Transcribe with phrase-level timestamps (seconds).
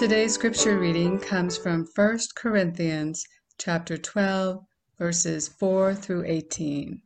[0.00, 3.22] Today's scripture reading comes from 1 Corinthians
[3.58, 4.64] chapter 12
[4.98, 7.02] verses 4 through 18.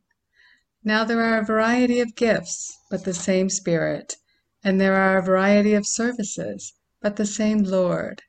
[0.81, 4.15] Now there are a variety of gifts, but the same Spirit,
[4.63, 6.71] and there are a variety of services,
[7.01, 8.21] but the same Lord,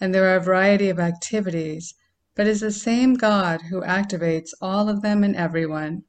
[0.00, 1.92] and there are a variety of activities,
[2.36, 6.04] but is the same God who activates all of them in everyone.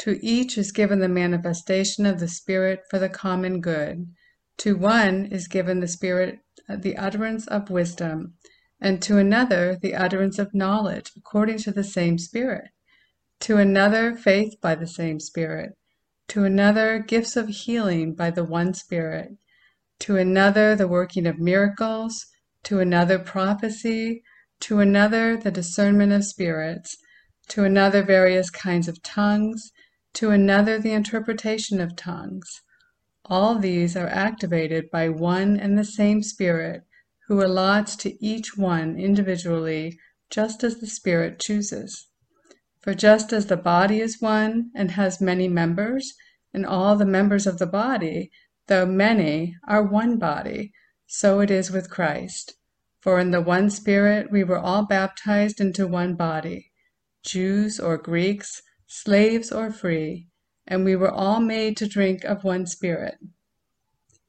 [0.00, 4.12] To each is given the manifestation of the Spirit for the common good.
[4.58, 6.40] To one is given the Spirit
[6.80, 8.34] the utterance of wisdom,
[8.80, 12.64] and to another the utterance of knowledge according to the same Spirit;
[13.38, 15.78] to another faith by the same Spirit;
[16.26, 19.30] to another gifts of healing by the one Spirit;
[20.00, 22.26] to another the working of miracles;
[22.64, 24.24] to another prophecy;
[24.58, 26.96] to another the discernment of spirits;
[27.46, 29.70] to another various kinds of tongues;
[30.14, 32.62] to another the interpretation of tongues.
[33.28, 36.84] All these are activated by one and the same Spirit,
[37.26, 39.98] who allots to each one individually
[40.30, 42.06] just as the Spirit chooses.
[42.78, 46.14] For just as the body is one and has many members,
[46.54, 48.30] and all the members of the body,
[48.68, 50.72] though many, are one body,
[51.08, 52.54] so it is with Christ.
[53.00, 56.70] For in the one Spirit we were all baptized into one body,
[57.24, 60.28] Jews or Greeks, slaves or free
[60.66, 63.18] and we were all made to drink of one Spirit.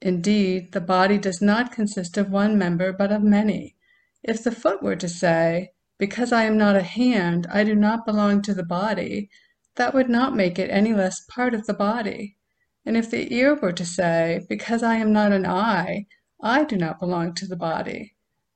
[0.02, 3.76] Indeed, the body does not consist of one member, but of many.
[4.22, 8.06] If the foot were to say, Because I am not a hand, I do not
[8.06, 9.30] belong to the body,
[9.76, 12.38] that would not make it any less part of the body.
[12.86, 16.06] And if the ear were to say, Because I am not an eye,
[16.42, 18.14] I do not belong to the body,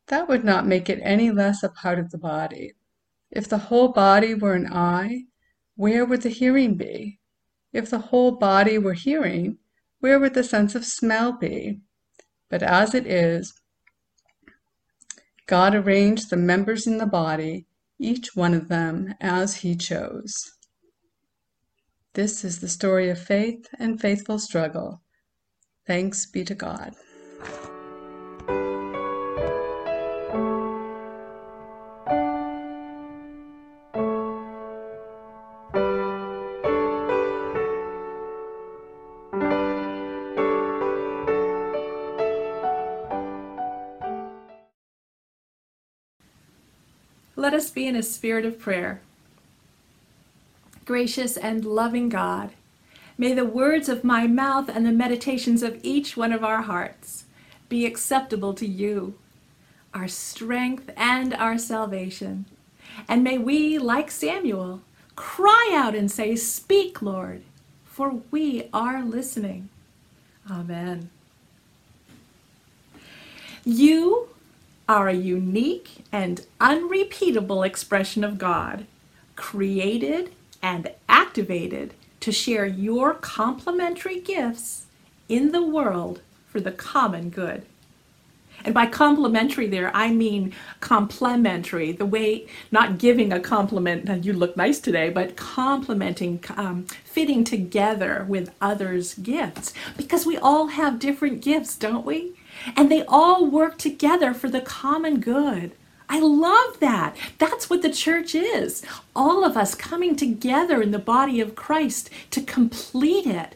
[0.08, 2.74] that would not make it any less a part of the body.
[3.32, 5.24] If the whole body were an eye,
[5.76, 7.20] where would the hearing be?
[7.73, 9.58] If the whole body were hearing,
[10.00, 11.81] where would the sense of smell be?
[12.50, 13.53] But as it is,
[15.47, 17.66] God arranged the members in the body,
[18.00, 20.34] each one of them as He chose.
[22.13, 25.01] This is the story of faith and faithful struggle.
[25.88, 26.96] Thanks be to God.
[47.61, 49.01] Us be in a spirit of prayer.
[50.83, 52.49] Gracious and loving God,
[53.19, 57.25] may the words of my mouth and the meditations of each one of our hearts
[57.69, 59.13] be acceptable to you,
[59.94, 62.45] our strength and our salvation.
[63.07, 64.81] And may we, like Samuel,
[65.16, 67.43] cry out and say, Speak, Lord,
[67.85, 69.69] for we are listening.
[70.49, 71.11] Amen.
[73.63, 74.29] You
[74.91, 78.85] are a unique and unrepeatable expression of God,
[79.38, 84.88] created and activated to share your complementary gifts
[85.29, 86.19] in the world
[86.50, 87.66] for the common good.
[88.66, 94.58] And by complementary, there, I mean complementary, the way not giving a compliment, you look
[94.58, 99.73] nice today, but complementing, um, fitting together with others' gifts.
[99.96, 102.34] Because we all have different gifts, don't we?
[102.75, 105.72] And they all work together for the common good.
[106.09, 107.16] I love that.
[107.38, 108.83] That's what the church is.
[109.16, 113.55] All of us coming together in the body of Christ to complete it.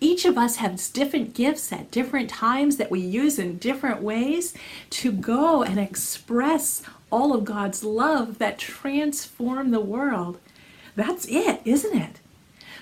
[0.00, 4.52] Each of us has different gifts at different times that we use in different ways
[4.90, 10.38] to go and express all of God's love that transform the world.
[10.96, 12.20] That's it, isn't it?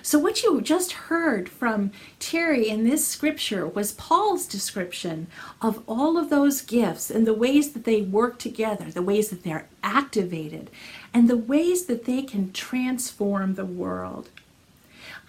[0.05, 5.27] So, what you just heard from Terry in this scripture was Paul's description
[5.61, 9.43] of all of those gifts and the ways that they work together, the ways that
[9.43, 10.69] they're activated,
[11.13, 14.27] and the ways that they can transform the world.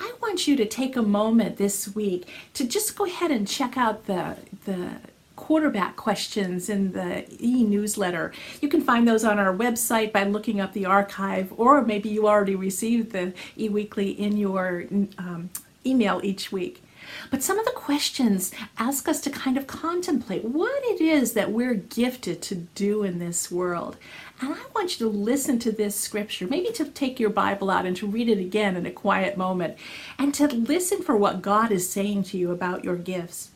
[0.01, 3.77] I want you to take a moment this week to just go ahead and check
[3.77, 4.97] out the, the
[5.37, 8.33] quarterback questions in the e-newsletter.
[8.61, 12.29] You can find those on our website by looking up the archive, or maybe you
[12.29, 14.85] already received the e-weekly in your
[15.19, 15.51] um,
[15.85, 16.83] email each week.
[17.31, 21.53] But some of the questions ask us to kind of contemplate what it is that
[21.53, 23.97] we're gifted to do in this world.
[24.41, 27.87] And I want you to listen to this scripture, maybe to take your Bible out
[27.87, 29.77] and to read it again in a quiet moment,
[30.19, 33.51] and to listen for what God is saying to you about your gifts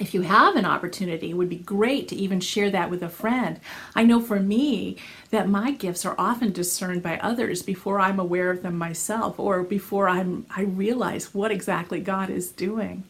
[0.00, 3.08] if you have an opportunity, it would be great to even share that with a
[3.08, 3.60] friend.
[3.94, 4.96] I know for me
[5.30, 9.62] that my gifts are often discerned by others before I'm aware of them myself or
[9.62, 13.04] before I'm I realize what exactly God is doing.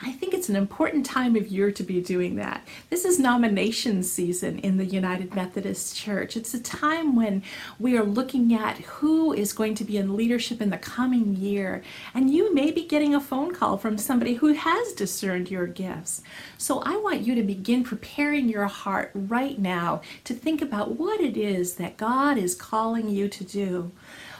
[0.00, 2.64] I think it's an important time of year to be doing that.
[2.88, 6.36] This is nomination season in the United Methodist Church.
[6.36, 7.42] It's a time when
[7.80, 11.82] we are looking at who is going to be in leadership in the coming year.
[12.14, 16.22] And you may be getting a phone call from somebody who has discerned your gifts.
[16.58, 21.20] So I want you to begin preparing your heart right now to think about what
[21.20, 23.90] it is that God is calling you to do.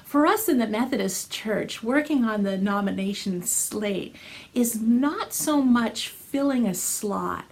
[0.08, 4.16] For us in the Methodist Church, working on the nomination slate
[4.54, 7.44] is not so much filling a slot,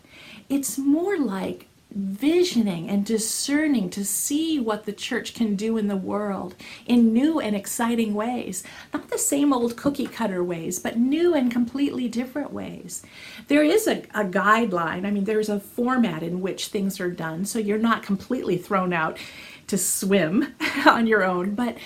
[0.48, 5.98] it's more like visioning and discerning to see what the church can do in the
[5.98, 6.54] world
[6.86, 8.64] in new and exciting ways.
[8.94, 13.02] Not the same old cookie cutter ways, but new and completely different ways.
[13.48, 17.44] There is a, a guideline, I mean, there's a format in which things are done,
[17.44, 19.18] so you're not completely thrown out
[19.66, 20.54] to swim
[20.86, 21.76] on your own, but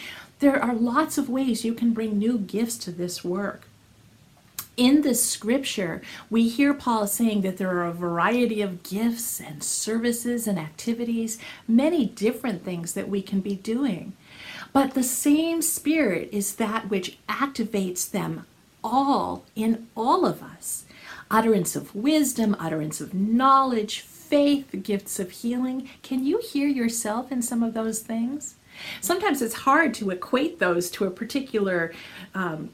[0.41, 3.63] there are lots of ways you can bring new gifts to this work.
[4.77, 6.01] In the scripture,
[6.31, 11.39] we hear Paul saying that there are a variety of gifts and services and activities,
[11.69, 14.15] many different things that we can be doing.
[14.73, 18.47] But the same Spirit is that which activates them
[18.83, 20.85] all in all of us
[21.31, 25.89] utterance of wisdom, utterance of knowledge, faith, gifts of healing.
[26.03, 28.57] Can you hear yourself in some of those things?
[29.01, 31.93] Sometimes it's hard to equate those to a particular
[32.35, 32.71] um,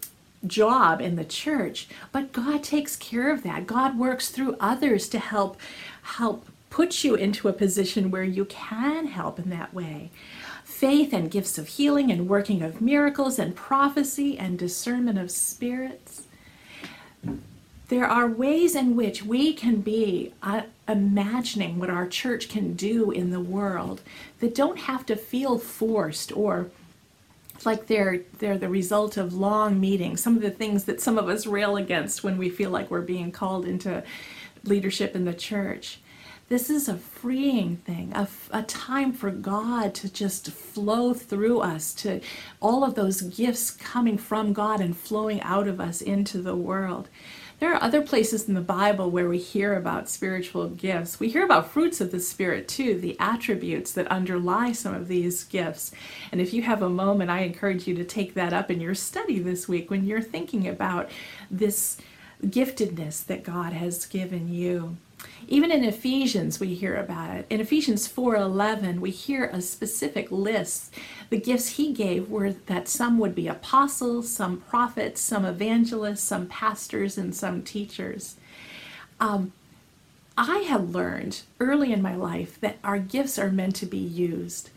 [0.47, 3.67] job in the church, but God takes care of that.
[3.67, 5.59] God works through others to help
[6.03, 10.11] help put you into a position where you can help in that way.
[10.65, 16.25] Faith and gifts of healing and working of miracles and prophecy and discernment of spirits
[17.89, 23.11] there are ways in which we can be uh, imagining what our church can do
[23.11, 24.01] in the world
[24.41, 26.71] that don't have to feel forced or
[27.65, 31.29] like they're they're the result of long meetings some of the things that some of
[31.29, 34.03] us rail against when we feel like we're being called into
[34.65, 36.01] leadership in the church.
[36.49, 41.93] This is a freeing thing a, a time for god to just flow through us
[41.95, 42.21] to
[42.61, 47.09] all of those gifts coming from god and flowing out of us into the world
[47.59, 51.19] there are other places in the Bible where we hear about spiritual gifts.
[51.19, 55.45] We hear about fruits of the Spirit too, the attributes that underlie some of these
[55.45, 55.91] gifts.
[56.31, 58.95] And if you have a moment, I encourage you to take that up in your
[58.95, 61.11] study this week when you're thinking about
[61.51, 61.97] this
[62.45, 64.97] giftedness that God has given you.
[65.49, 67.47] Even in Ephesians, we hear about it.
[67.49, 70.93] In Ephesians 4:11, we hear a specific list.
[71.31, 76.47] The gifts he gave were that some would be apostles, some prophets, some evangelists, some
[76.47, 78.37] pastors, and some teachers.
[79.21, 79.53] Um,
[80.37, 84.71] I have learned early in my life that our gifts are meant to be used.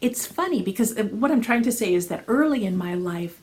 [0.00, 3.40] It's funny because uh, what I'm trying to say is that early in my life,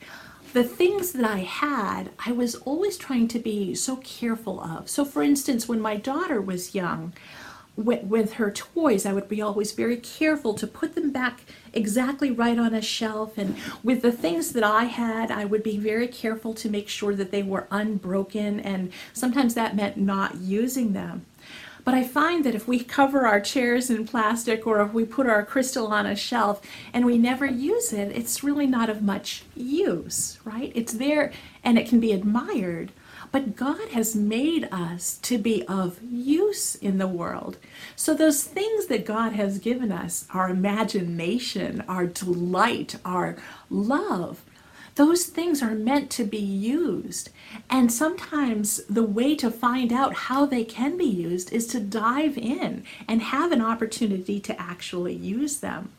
[0.52, 4.88] the things that I had, I was always trying to be so careful of.
[4.88, 7.12] So, for instance, when my daughter was young,
[7.76, 11.40] with, with, her toys, I would be always very careful to put them back
[11.72, 13.38] exactly right on a shelf.
[13.38, 17.14] And with the things that I had, I would be very careful to make sure
[17.14, 18.60] that they were unbroken.
[18.60, 21.24] And sometimes that meant not using them.
[21.90, 25.26] But I find that if we cover our chairs in plastic or if we put
[25.26, 29.42] our crystal on a shelf and we never use it, it's really not of much
[29.56, 30.70] use, right?
[30.76, 31.32] It's there
[31.64, 32.92] and it can be admired.
[33.32, 37.56] But God has made us to be of use in the world.
[37.96, 43.36] So, those things that God has given us, our imagination, our delight, our
[43.68, 44.44] love,
[45.00, 47.30] those things are meant to be used.
[47.70, 52.36] And sometimes the way to find out how they can be used is to dive
[52.36, 55.90] in and have an opportunity to actually use them.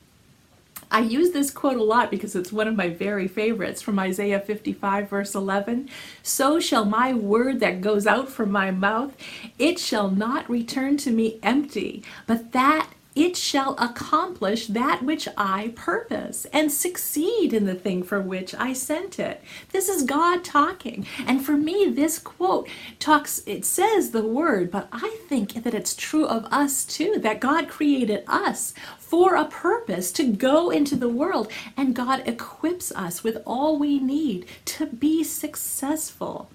[0.91, 4.39] I use this quote a lot because it's one of my very favorites from Isaiah
[4.39, 5.89] 55, verse 11.
[6.22, 9.17] So shall my word that goes out from my mouth,
[9.58, 15.74] it shall not return to me empty, but that it shall accomplish that which I
[15.75, 19.44] purpose and succeed in the thing for which I sent it.
[19.72, 21.06] This is God talking.
[21.27, 25.96] And for me, this quote talks, it says the word, but I think that it's
[25.96, 31.10] true of us too, that God created us for a purpose to go into the
[31.10, 36.50] world, and God equips us with all we need to be successful.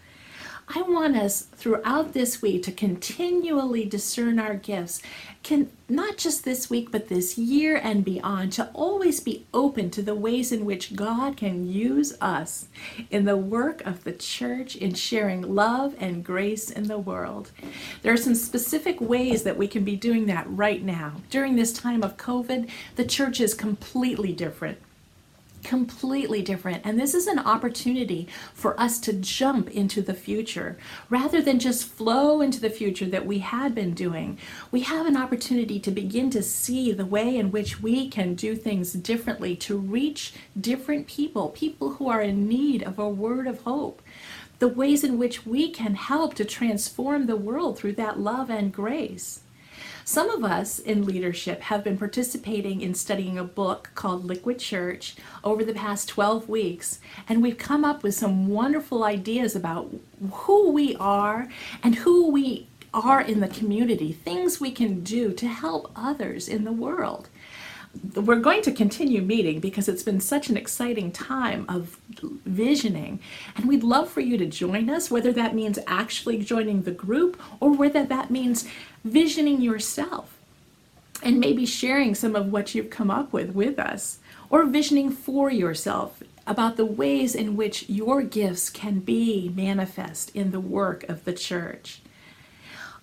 [0.68, 5.00] I want us throughout this week to continually discern our gifts,
[5.44, 10.02] can not just this week, but this year and beyond, to always be open to
[10.02, 12.66] the ways in which God can use us
[13.10, 17.52] in the work of the church in sharing love and grace in the world.
[18.02, 21.12] There are some specific ways that we can be doing that right now.
[21.30, 24.78] During this time of COVID, the church is completely different
[25.66, 26.80] completely different.
[26.86, 30.78] And this is an opportunity for us to jump into the future
[31.10, 34.38] rather than just flow into the future that we had been doing.
[34.70, 38.54] We have an opportunity to begin to see the way in which we can do
[38.54, 43.62] things differently to reach different people, people who are in need of a word of
[43.62, 44.00] hope.
[44.60, 48.72] The ways in which we can help to transform the world through that love and
[48.72, 49.40] grace.
[50.08, 55.16] Some of us in leadership have been participating in studying a book called Liquid Church
[55.42, 59.92] over the past 12 weeks, and we've come up with some wonderful ideas about
[60.30, 61.48] who we are
[61.82, 66.62] and who we are in the community, things we can do to help others in
[66.62, 67.28] the world
[68.14, 71.98] we're going to continue meeting because it's been such an exciting time of
[72.44, 73.20] visioning.
[73.56, 77.40] And we'd love for you to join us, whether that means actually joining the group
[77.60, 78.68] or whether that means
[79.04, 80.36] visioning yourself
[81.22, 84.18] and maybe sharing some of what you've come up with with us
[84.50, 90.52] or visioning for yourself about the ways in which your gifts can be manifest in
[90.52, 92.00] the work of the church.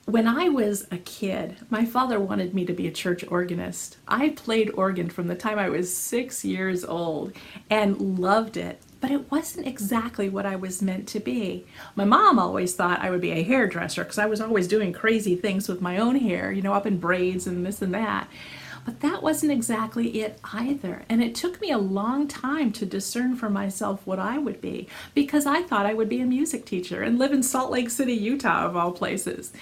[0.06, 3.96] When I was a kid, my father wanted me to be a church organist.
[4.06, 7.32] I played organ from the time I was six years old
[7.70, 11.66] and loved it, but it wasn't exactly what I was meant to be.
[11.96, 15.38] My mom always thought I would be a hairdresser because I was always doing crazy
[15.38, 18.28] things with my own hair, you know, up in braids and this and that.
[18.86, 21.04] But that wasn't exactly it either.
[21.08, 24.90] And it took me a long time to discern for myself what I would be
[25.14, 28.12] because I thought I would be a music teacher and live in Salt Lake City,
[28.12, 29.54] Utah, of all places.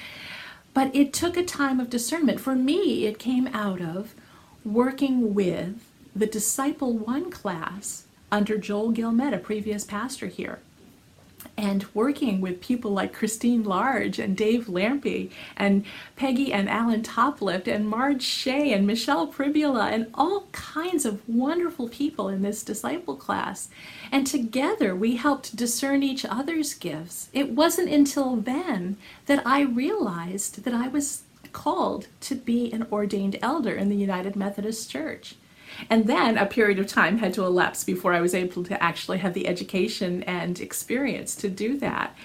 [0.73, 2.39] But it took a time of discernment.
[2.39, 4.15] For me, it came out of
[4.63, 5.85] working with
[6.15, 10.59] the Disciple One class under Joel Gilmet, a previous pastor here
[11.57, 17.67] and working with people like Christine Large and Dave Lampy and Peggy and Alan Toplift
[17.67, 23.15] and Marge Shea and Michelle Pribula and all kinds of wonderful people in this disciple
[23.15, 23.69] class.
[24.11, 27.29] And together we helped discern each other's gifts.
[27.33, 33.37] It wasn't until then that I realized that I was called to be an ordained
[33.41, 35.35] elder in the United Methodist Church.
[35.89, 39.19] And then a period of time had to elapse before I was able to actually
[39.19, 42.15] have the education and experience to do that.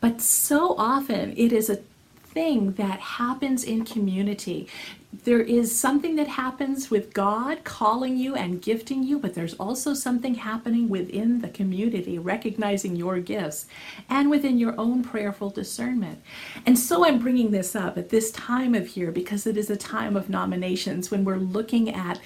[0.00, 1.80] But so often it is a
[2.24, 4.68] thing that happens in community.
[5.12, 9.92] There is something that happens with God calling you and gifting you, but there's also
[9.92, 13.66] something happening within the community, recognizing your gifts
[14.08, 16.22] and within your own prayerful discernment.
[16.64, 19.76] And so I'm bringing this up at this time of year because it is a
[19.76, 22.18] time of nominations when we're looking at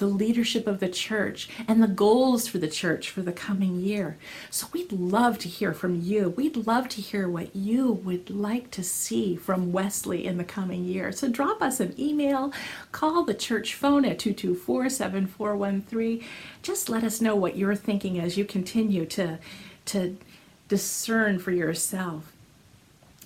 [0.00, 4.16] the leadership of the church and the goals for the church for the coming year.
[4.48, 6.30] So we'd love to hear from you.
[6.30, 10.84] We'd love to hear what you would like to see from Wesley in the coming
[10.84, 11.12] year.
[11.12, 12.29] So drop us an email,
[12.92, 16.24] call the church phone at 224 7413.
[16.62, 19.38] Just let us know what you're thinking as you continue to,
[19.86, 20.16] to
[20.68, 22.32] discern for yourself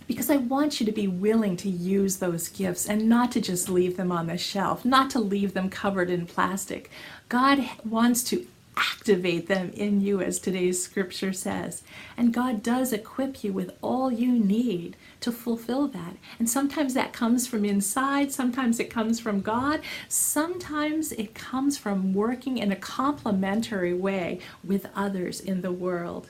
[0.06, 3.68] because I want you to be willing to use those gifts and not to just
[3.68, 6.90] leave them on the shelf, not to leave them covered in plastic.
[7.28, 8.46] God wants to
[8.76, 11.82] activate them in you, as today's scripture says.
[12.16, 16.16] And God does equip you with all you need to fulfill that.
[16.38, 22.14] And sometimes that comes from inside, sometimes it comes from God, sometimes it comes from
[22.14, 26.28] working in a complementary way with others in the world.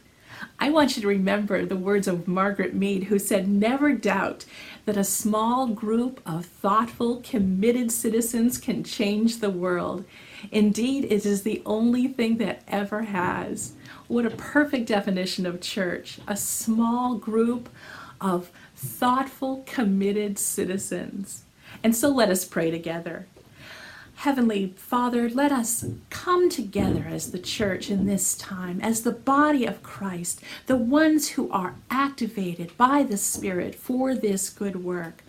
[0.58, 4.44] I want you to remember the words of Margaret Mead, who said, Never doubt
[4.84, 10.04] that a small group of thoughtful, committed citizens can change the world.
[10.50, 13.72] Indeed, it is the only thing that ever has.
[14.08, 17.68] What a perfect definition of church a small group
[18.20, 21.44] of thoughtful, committed citizens.
[21.82, 23.26] And so let us pray together.
[24.16, 29.66] Heavenly Father, let us come together as the church in this time, as the body
[29.66, 35.22] of Christ, the ones who are activated by the Spirit for this good work.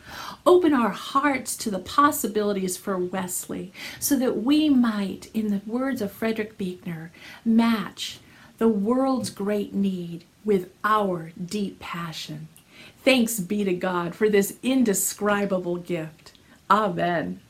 [0.45, 6.01] Open our hearts to the possibilities for Wesley so that we might, in the words
[6.01, 7.11] of Frederick Buechner,
[7.43, 8.19] match
[8.59, 12.47] the world's great need with our deep passion.
[13.03, 16.31] Thanks be to God for this indescribable gift.
[16.69, 17.41] Amen.